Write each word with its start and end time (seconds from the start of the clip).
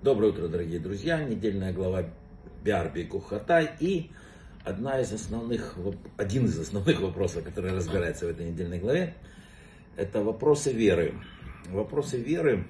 Доброе 0.00 0.30
утро, 0.30 0.46
дорогие 0.46 0.78
друзья. 0.78 1.20
Недельная 1.24 1.72
глава 1.72 2.04
Биарби 2.62 3.02
Кухатай 3.02 3.70
и 3.80 4.12
одна 4.64 5.00
из 5.00 5.12
основных, 5.12 5.74
один 6.16 6.44
из 6.44 6.56
основных 6.56 7.00
вопросов, 7.00 7.42
который 7.42 7.72
разбирается 7.72 8.26
в 8.26 8.28
этой 8.28 8.48
недельной 8.48 8.78
главе, 8.78 9.14
это 9.96 10.22
вопросы 10.22 10.72
веры. 10.72 11.14
Вопросы 11.70 12.16
веры, 12.16 12.68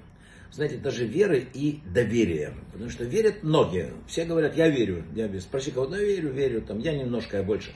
знаете, 0.51 0.79
даже 0.79 1.05
веры 1.07 1.47
и 1.53 1.83
доверия. 1.85 2.55
Потому 2.73 2.89
что 2.89 3.05
верят 3.05 3.43
многие. 3.43 3.93
Все 4.07 4.25
говорят, 4.25 4.57
я 4.57 4.71
верю. 4.71 5.05
Я 5.15 5.29
спроси 5.43 5.71
кого-то, 5.71 5.97
я 5.97 6.03
верю, 6.03 6.33
верю, 6.33 6.63
там, 6.63 6.79
я 6.79 6.97
немножко, 6.97 7.37
я 7.37 7.43
больше. 7.43 7.75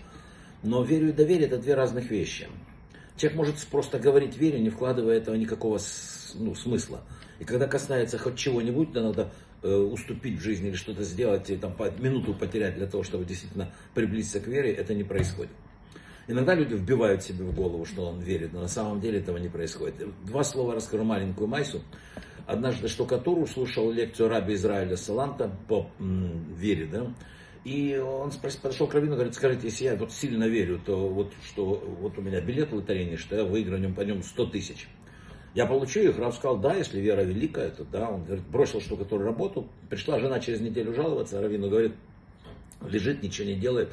Но 0.63 0.83
верю 0.83 1.11
и 1.11 1.13
доверие 1.13 1.47
это 1.49 1.59
две 1.59 1.75
разных 1.75 2.11
вещи. 2.11 2.49
Человек 3.17 3.37
может 3.37 3.57
просто 3.67 3.99
говорить 3.99 4.37
верю, 4.37 4.59
не 4.59 4.71
вкладывая 4.71 5.19
этого 5.19 5.35
никакого 5.35 5.79
ну, 6.35 6.55
смысла. 6.55 7.03
И 7.39 7.45
когда 7.45 7.67
касается 7.67 8.19
хоть 8.19 8.37
чего-нибудь, 8.37 8.93
да 8.93 9.03
надо 9.03 9.33
э, 9.63 9.75
уступить 9.75 10.39
в 10.39 10.43
жизни 10.43 10.69
или 10.69 10.77
что-то 10.77 11.03
сделать, 11.03 11.51
и 11.51 11.57
там 11.57 11.77
минуту 11.99 12.35
потерять 12.35 12.77
для 12.77 12.87
того, 12.87 13.03
чтобы 13.03 13.25
действительно 13.25 13.71
приблизиться 13.95 14.41
к 14.41 14.47
вере, 14.47 14.73
это 14.73 14.95
не 14.95 15.05
происходит. 15.05 15.53
Иногда 16.29 16.55
люди 16.55 16.75
вбивают 16.75 17.23
себе 17.23 17.45
в 17.45 17.55
голову, 17.55 17.85
что 17.85 18.07
он 18.07 18.21
верит, 18.21 18.53
но 18.53 18.61
на 18.61 18.69
самом 18.69 19.01
деле 19.01 19.19
этого 19.19 19.39
не 19.39 19.49
происходит. 19.49 19.97
Два 20.25 20.45
слова 20.45 20.75
расскажу 20.75 21.05
маленькую 21.05 21.49
Майсу. 21.49 21.83
Однажды 22.47 22.89
штукатуру 22.89 23.47
слушал 23.47 23.91
лекцию 23.91 24.29
раби 24.29 24.55
Израиля 24.55 24.97
Саланта 24.97 25.51
по 25.69 25.91
м, 25.99 26.55
вере, 26.55 26.87
да, 26.87 27.13
и 27.65 27.97
он 27.97 28.33
подошел 28.61 28.87
к 28.89 28.95
Равину, 28.95 29.15
говорит, 29.15 29.35
скажите, 29.35 29.69
если 29.69 29.85
я 29.85 29.97
вот 29.97 30.13
сильно 30.13 30.45
верю, 30.45 30.81
то 30.85 31.09
вот, 31.09 31.33
что 31.45 31.65
вот 31.65 32.19
у 32.19 32.21
меня 32.21 32.41
билет 32.41 32.73
лотерейный, 32.73 33.17
что 33.17 33.37
я 33.37 33.45
выиграю 33.45 33.95
по 33.95 34.01
нем 34.01 34.23
100 34.23 34.47
тысяч. 34.47 34.89
Я 35.55 35.67
получу 35.67 36.01
их, 36.01 36.19
Рав 36.19 36.35
сказал, 36.35 36.59
да, 36.59 36.75
если 36.75 36.99
вера 37.01 37.21
великая, 37.21 37.71
то 37.71 37.85
да. 37.85 38.09
Он 38.09 38.25
говорит, 38.25 38.45
бросил 38.47 38.81
штукатуру 38.81 39.23
работу. 39.23 39.69
Пришла 39.91 40.19
жена 40.19 40.41
через 40.41 40.61
неделю 40.61 40.95
жаловаться, 40.95 41.41
Равину 41.41 41.69
говорит, 41.69 41.93
лежит, 42.89 43.23
ничего 43.23 43.47
не 43.47 43.55
делает. 43.55 43.91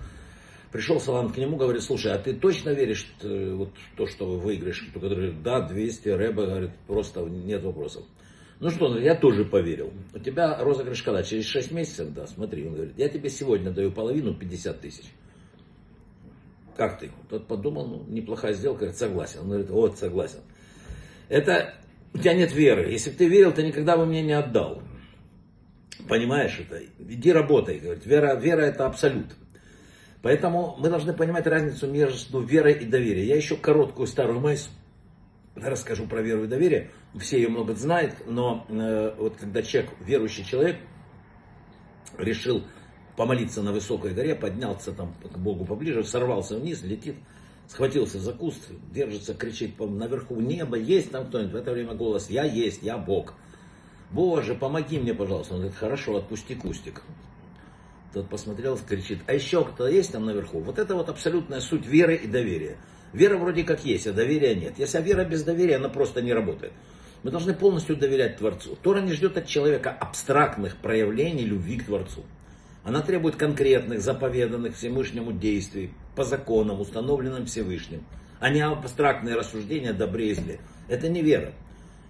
Пришел 0.71 0.99
Салам 0.99 1.29
к 1.29 1.37
нему, 1.37 1.57
говорит, 1.57 1.83
слушай, 1.83 2.11
а 2.11 2.17
ты 2.17 2.33
точно 2.33 2.69
веришь 2.69 3.11
в 3.21 3.55
вот, 3.55 3.71
то, 3.97 4.07
что 4.07 4.37
выиграешь? 4.37 4.77
Штукатуру? 4.77 5.33
Да, 5.43 5.61
200, 5.61 6.09
Рэба, 6.09 6.45
говорит, 6.45 6.71
просто 6.87 7.21
нет 7.21 7.63
вопросов. 7.63 8.03
Ну 8.59 8.69
что, 8.69 8.97
я 8.99 9.15
тоже 9.15 9.45
поверил. 9.45 9.93
У 10.13 10.19
тебя 10.19 10.57
розыгрыш 10.61 11.01
когда? 11.01 11.23
Через 11.23 11.45
6 11.45 11.71
месяцев? 11.71 12.13
Да, 12.13 12.27
смотри. 12.27 12.67
Он 12.67 12.75
говорит, 12.75 12.97
я 12.97 13.07
тебе 13.07 13.29
сегодня 13.29 13.71
даю 13.71 13.91
половину, 13.91 14.33
50 14.33 14.81
тысяч. 14.81 15.05
Как 16.75 16.99
ты? 16.99 17.11
Тот 17.29 17.47
подумал, 17.47 17.87
ну, 17.87 18.05
неплохая 18.07 18.53
сделка, 18.53 18.79
говорит, 18.79 18.97
согласен. 18.97 19.39
Он 19.41 19.47
говорит, 19.47 19.69
вот, 19.69 19.97
согласен. 19.97 20.39
Это 21.29 21.73
у 22.13 22.17
тебя 22.17 22.33
нет 22.33 22.53
веры. 22.53 22.91
Если 22.91 23.11
бы 23.11 23.15
ты 23.15 23.29
верил, 23.29 23.53
ты 23.53 23.63
никогда 23.63 23.95
бы 23.95 24.05
мне 24.05 24.21
не 24.21 24.33
отдал. 24.33 24.81
Понимаешь 26.09 26.59
это? 26.59 26.81
Иди 26.99 27.31
работай, 27.31 27.79
говорит. 27.79 28.05
Вера, 28.05 28.35
вера 28.35 28.61
это 28.61 28.85
абсолют. 28.85 29.35
Поэтому 30.21 30.75
мы 30.79 30.89
должны 30.89 31.13
понимать 31.13 31.47
разницу 31.47 31.87
между 31.87 32.41
верой 32.41 32.73
и 32.73 32.85
доверием. 32.85 33.27
Я 33.27 33.37
еще 33.37 33.55
короткую 33.55 34.07
старую 34.07 34.41
майсу 34.41 34.69
расскажу 35.55 36.07
про 36.07 36.21
веру 36.21 36.45
и 36.45 36.47
доверие. 36.47 36.91
Все 37.19 37.37
ее 37.37 37.49
много 37.49 37.75
знают, 37.75 38.15
но 38.25 38.65
э, 38.69 39.15
вот 39.17 39.37
когда 39.37 39.61
человек, 39.61 39.91
верующий 39.99 40.45
человек, 40.45 40.77
решил 42.17 42.63
помолиться 43.15 43.61
на 43.61 43.71
высокой 43.71 44.13
горе, 44.13 44.35
поднялся 44.35 44.91
там 44.91 45.13
к 45.21 45.37
Богу 45.37 45.65
поближе, 45.65 46.03
сорвался 46.03 46.57
вниз, 46.57 46.81
летит, 46.83 47.15
схватился 47.67 48.19
за 48.19 48.33
куст, 48.33 48.69
держится, 48.91 49.33
кричит 49.33 49.77
наверху 49.79 50.39
небо, 50.39 50.77
есть 50.77 51.11
там 51.11 51.27
кто-нибудь? 51.27 51.53
В 51.53 51.57
это 51.57 51.71
время 51.71 51.93
голос, 51.95 52.29
я 52.29 52.43
есть, 52.43 52.81
я 52.81 52.97
Бог. 52.97 53.33
Боже, 54.11 54.55
помоги 54.55 54.97
мне, 54.97 55.13
пожалуйста. 55.13 55.53
Он 55.53 55.59
говорит, 55.61 55.77
хорошо, 55.77 56.17
отпусти 56.17 56.55
кустик. 56.55 57.03
Тот 58.13 58.27
посмотрел, 58.27 58.77
кричит, 58.77 59.19
а 59.27 59.33
еще 59.33 59.63
кто 59.63 59.87
есть 59.87 60.11
там 60.11 60.25
наверху? 60.25 60.59
Вот 60.59 60.79
это 60.79 60.95
вот 60.95 61.09
абсолютная 61.09 61.59
суть 61.59 61.85
веры 61.85 62.15
и 62.15 62.27
доверия. 62.27 62.77
Вера 63.13 63.37
вроде 63.37 63.63
как 63.63 63.85
есть, 63.85 64.07
а 64.07 64.13
доверия 64.13 64.55
нет. 64.55 64.73
Если 64.77 65.01
вера 65.01 65.25
без 65.25 65.43
доверия, 65.43 65.77
она 65.77 65.89
просто 65.89 66.21
не 66.21 66.33
работает. 66.33 66.73
Мы 67.23 67.31
должны 67.31 67.53
полностью 67.53 67.97
доверять 67.97 68.37
Творцу. 68.37 68.77
Тора 68.81 69.01
не 69.01 69.13
ждет 69.13 69.37
от 69.37 69.47
человека 69.47 69.89
абстрактных 69.91 70.77
проявлений 70.77 71.43
любви 71.43 71.77
к 71.77 71.85
Творцу. 71.85 72.23
Она 72.83 73.01
требует 73.01 73.35
конкретных, 73.35 74.01
заповеданных 74.01 74.75
Всевышнему 74.75 75.33
действий, 75.33 75.91
по 76.15 76.23
законам, 76.23 76.79
установленным 76.79 77.45
Всевышним, 77.45 78.03
а 78.39 78.49
не 78.49 78.61
абстрактные 78.61 79.35
рассуждения 79.35 79.93
добре 79.93 80.31
и 80.31 80.33
зле. 80.33 80.59
Это 80.87 81.09
не 81.09 81.21
вера. 81.21 81.53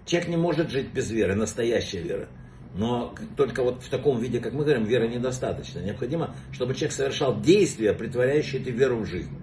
Человек 0.06 0.28
не 0.28 0.36
может 0.36 0.70
жить 0.70 0.92
без 0.92 1.10
веры, 1.10 1.34
настоящая 1.34 2.00
вера. 2.02 2.28
Но 2.74 3.14
только 3.36 3.62
вот 3.64 3.82
в 3.82 3.88
таком 3.88 4.20
виде, 4.20 4.38
как 4.38 4.52
мы 4.52 4.62
говорим, 4.64 4.84
веры 4.84 5.08
недостаточно. 5.08 5.80
Необходимо, 5.80 6.34
чтобы 6.52 6.74
человек 6.74 6.92
совершал 6.92 7.40
действия, 7.40 7.92
притворяющие 7.92 8.62
эту 8.62 8.70
веру 8.70 8.98
в 8.98 9.06
жизнь. 9.06 9.36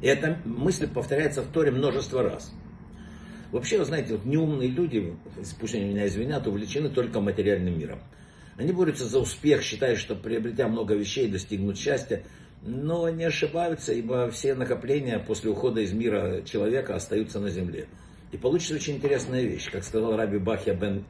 И 0.00 0.06
эта 0.06 0.38
мысль 0.44 0.88
повторяется 0.88 1.42
в 1.42 1.48
Торе 1.48 1.70
множество 1.70 2.22
раз. 2.22 2.52
Вообще, 3.52 3.78
вы 3.78 3.84
знаете, 3.84 4.12
вот 4.14 4.24
неумные 4.24 4.68
люди, 4.68 5.14
пусть 5.58 5.74
они 5.74 5.86
меня 5.86 6.06
извинят, 6.06 6.46
увлечены 6.46 6.88
только 6.88 7.20
материальным 7.20 7.78
миром. 7.78 7.98
Они 8.56 8.72
борются 8.72 9.06
за 9.06 9.18
успех, 9.18 9.62
считая, 9.62 9.96
что 9.96 10.14
приобретя 10.14 10.68
много 10.68 10.94
вещей, 10.94 11.28
достигнут 11.28 11.78
счастья. 11.78 12.22
Но 12.62 13.08
не 13.08 13.24
ошибаются, 13.24 13.92
ибо 13.92 14.30
все 14.30 14.54
накопления 14.54 15.18
после 15.18 15.50
ухода 15.50 15.80
из 15.80 15.92
мира 15.92 16.42
человека 16.42 16.94
остаются 16.94 17.40
на 17.40 17.48
земле. 17.48 17.86
И 18.32 18.36
получится 18.36 18.74
очень 18.74 18.96
интересная 18.96 19.42
вещь, 19.42 19.70
как 19.70 19.82
сказал 19.82 20.14
Раби 20.14 20.38
Бахья 20.38 20.74
бен 20.74 21.04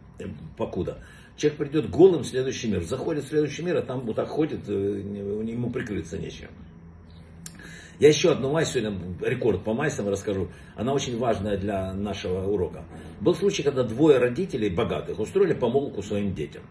Пакуда. 0.57 0.99
Человек 1.37 1.59
придет 1.59 1.91
голым 1.91 2.23
в 2.23 2.27
следующий 2.27 2.69
мир, 2.69 2.85
заходит 2.85 3.25
в 3.25 3.29
следующий 3.29 3.63
мир, 3.63 3.79
а 3.79 3.83
там 3.83 4.01
вот 4.01 4.17
так 4.17 4.29
ходит, 4.29 4.61
э, 4.69 4.73
ему 4.73 5.71
прикрыться 5.71 6.19
нечем. 6.19 6.49
Я 8.01 8.09
еще 8.09 8.33
одну 8.33 8.51
мазь 8.51 8.73
сегодня, 8.73 8.99
рекорд 9.21 9.63
по 9.63 9.75
мазям 9.75 10.09
расскажу. 10.09 10.49
Она 10.75 10.95
очень 10.95 11.19
важная 11.19 11.59
для 11.59 11.93
нашего 11.93 12.51
урока. 12.51 12.83
Был 13.21 13.35
случай, 13.35 13.63
когда 13.63 13.83
двое 13.83 14.17
родителей 14.17 14.71
богатых 14.71 15.19
устроили 15.19 15.53
помолвку 15.53 16.03
своим 16.03 16.35
детям. 16.35 16.63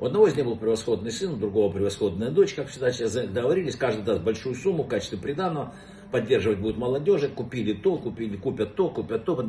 У 0.00 0.06
одного 0.06 0.26
из 0.26 0.34
них 0.34 0.44
был 0.44 0.56
превосходный 0.56 1.12
сын, 1.12 1.34
у 1.34 1.36
другого 1.36 1.72
превосходная 1.72 2.30
дочь, 2.30 2.54
как 2.54 2.66
всегда 2.66 2.90
сейчас 2.90 3.12
договорились, 3.12 3.76
каждый 3.76 4.04
даст 4.04 4.22
большую 4.22 4.56
сумму 4.56 4.82
в 4.82 4.88
качестве 4.88 5.18
приданного, 5.18 5.72
поддерживать 6.10 6.58
будет 6.58 6.76
молодежи, 6.78 7.28
купили 7.28 7.72
то, 7.72 7.96
купили, 7.96 8.36
купят 8.36 8.74
то, 8.74 8.88
купят 8.88 9.24
то, 9.24 9.40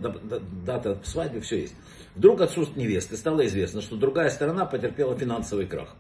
дата 0.65 1.01
свадьбы, 1.03 1.41
все 1.41 1.61
есть. 1.61 1.75
Вдруг 2.15 2.41
отсутствует 2.41 2.77
невесты, 2.77 3.17
стало 3.17 3.43
известно, 3.47 3.81
что 3.81 3.95
другая 3.95 4.29
сторона 4.29 4.65
потерпела 4.65 5.17
финансовый 5.17 5.65
крах. 5.65 5.95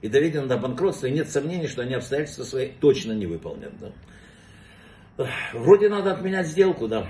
И 0.00 0.08
доведено 0.08 0.46
до 0.46 0.56
банкротства, 0.56 1.08
и 1.08 1.12
нет 1.12 1.28
сомнений, 1.28 1.66
что 1.66 1.82
они 1.82 1.92
обстоятельства 1.92 2.44
свои 2.44 2.70
точно 2.80 3.12
не 3.12 3.26
выполнят. 3.26 3.72
Да? 3.78 3.92
Вроде 5.52 5.88
надо 5.88 6.12
отменять 6.12 6.46
сделку, 6.46 6.88
да. 6.88 7.06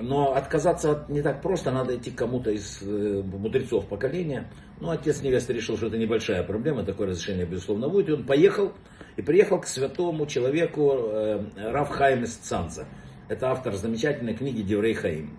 Но 0.00 0.34
отказаться 0.34 0.92
от, 0.92 1.08
не 1.08 1.22
так 1.22 1.42
просто, 1.42 1.70
надо 1.70 1.96
идти 1.96 2.10
к 2.10 2.16
кому-то 2.16 2.50
из 2.50 2.80
э, 2.82 3.22
мудрецов 3.22 3.86
поколения. 3.86 4.50
Ну, 4.80 4.90
отец 4.90 5.22
невесты 5.22 5.52
решил, 5.52 5.76
что 5.76 5.88
это 5.88 5.98
небольшая 5.98 6.42
проблема, 6.42 6.82
такое 6.82 7.08
разрешение, 7.08 7.44
безусловно, 7.44 7.88
будет. 7.88 8.08
И 8.08 8.12
он 8.12 8.24
поехал, 8.24 8.72
и 9.16 9.22
приехал 9.22 9.60
к 9.60 9.66
святому 9.66 10.26
человеку 10.26 10.92
э, 10.94 11.44
Равхайм 11.56 12.24
из 12.24 12.34
Цанца. 12.36 12.86
Это 13.28 13.50
автор 13.50 13.74
замечательной 13.74 14.34
книги 14.34 14.62
Деврей 14.62 14.94
Хаим. 14.94 15.36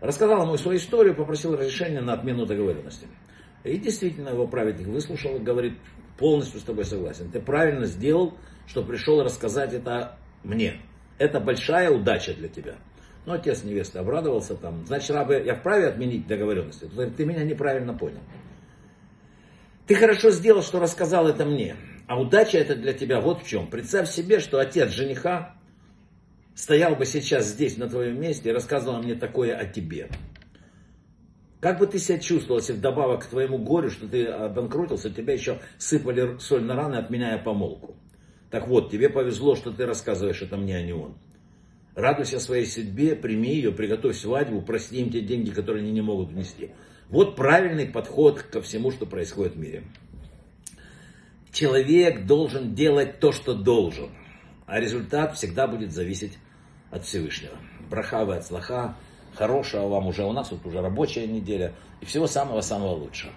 Рассказал 0.00 0.42
ему 0.42 0.56
свою 0.56 0.78
историю, 0.78 1.14
попросил 1.14 1.56
разрешения 1.56 2.00
на 2.00 2.14
отмену 2.14 2.46
договоренности. 2.46 3.06
И 3.64 3.76
действительно 3.78 4.30
его 4.30 4.46
праведник 4.46 4.86
выслушал 4.86 5.36
и 5.36 5.40
говорит, 5.40 5.78
полностью 6.18 6.60
с 6.60 6.64
тобой 6.64 6.84
согласен. 6.84 7.30
Ты 7.30 7.40
правильно 7.40 7.86
сделал, 7.86 8.34
что 8.66 8.82
пришел 8.82 9.22
рассказать 9.22 9.72
это 9.72 10.18
мне. 10.44 10.80
Это 11.18 11.40
большая 11.40 11.90
удача 11.90 12.34
для 12.34 12.48
тебя. 12.48 12.74
Ну, 13.24 13.34
отец 13.34 13.62
невесты 13.62 13.98
обрадовался 13.98 14.56
там. 14.56 14.84
Значит, 14.86 15.10
рабы, 15.12 15.42
я 15.44 15.54
вправе 15.54 15.86
отменить 15.86 16.26
договоренности? 16.26 16.90
Ты 17.16 17.24
меня 17.24 17.44
неправильно 17.44 17.94
понял. 17.94 18.20
Ты 19.86 19.94
хорошо 19.94 20.30
сделал, 20.30 20.62
что 20.62 20.80
рассказал 20.80 21.28
это 21.28 21.44
мне. 21.44 21.76
А 22.06 22.20
удача 22.20 22.58
это 22.58 22.74
для 22.74 22.92
тебя 22.92 23.20
вот 23.20 23.42
в 23.42 23.46
чем. 23.46 23.68
Представь 23.68 24.08
себе, 24.08 24.40
что 24.40 24.58
отец 24.58 24.90
жениха 24.90 25.54
стоял 26.54 26.96
бы 26.96 27.06
сейчас 27.06 27.46
здесь, 27.46 27.76
на 27.76 27.88
твоем 27.88 28.20
месте, 28.20 28.50
и 28.50 28.52
рассказывал 28.52 29.02
мне 29.02 29.14
такое 29.14 29.56
о 29.56 29.66
тебе. 29.66 30.08
Как 31.60 31.78
бы 31.78 31.86
ты 31.86 31.98
себя 31.98 32.18
чувствовал, 32.18 32.58
если 32.58 32.72
вдобавок 32.72 33.22
к 33.22 33.26
твоему 33.26 33.58
горю, 33.58 33.88
что 33.88 34.08
ты 34.08 34.26
обанкротился, 34.26 35.10
тебя 35.10 35.34
еще 35.34 35.60
сыпали 35.78 36.38
соль 36.38 36.64
на 36.64 36.74
раны, 36.74 36.96
отменяя 36.96 37.38
помолку. 37.38 37.96
Так 38.52 38.68
вот, 38.68 38.90
тебе 38.90 39.08
повезло, 39.08 39.56
что 39.56 39.72
ты 39.72 39.86
рассказываешь 39.86 40.42
это 40.42 40.58
мне, 40.58 40.76
а 40.76 40.82
не 40.82 40.92
он. 40.92 41.14
Радуйся 41.94 42.38
своей 42.38 42.66
судьбе, 42.66 43.16
прими 43.16 43.54
ее, 43.54 43.72
приготовь 43.72 44.16
свадьбу, 44.16 44.60
прости 44.60 45.00
им 45.00 45.10
те 45.10 45.22
деньги, 45.22 45.50
которые 45.50 45.82
они 45.82 45.90
не 45.90 46.02
могут 46.02 46.28
внести. 46.28 46.70
Вот 47.08 47.34
правильный 47.34 47.86
подход 47.86 48.42
ко 48.42 48.60
всему, 48.60 48.90
что 48.90 49.06
происходит 49.06 49.54
в 49.54 49.58
мире. 49.58 49.84
Человек 51.50 52.26
должен 52.26 52.74
делать 52.74 53.20
то, 53.20 53.32
что 53.32 53.54
должен, 53.54 54.10
а 54.66 54.80
результат 54.80 55.34
всегда 55.34 55.66
будет 55.66 55.90
зависеть 55.90 56.38
от 56.90 57.04
Всевышнего. 57.04 57.56
Брахава 57.88 58.36
от 58.36 58.46
слаха, 58.46 58.96
хорошего 59.34 59.88
вам 59.88 60.08
уже, 60.08 60.24
у 60.24 60.32
нас 60.32 60.50
вот 60.50 60.64
уже 60.66 60.82
рабочая 60.82 61.26
неделя, 61.26 61.72
и 62.02 62.04
всего 62.04 62.26
самого-самого 62.26 62.96
лучшего. 62.96 63.32